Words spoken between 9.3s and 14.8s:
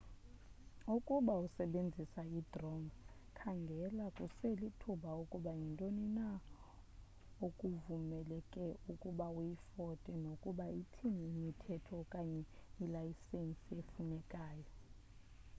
uyifote nokuba ithini imithetho okanye ilayisenisi efunekayo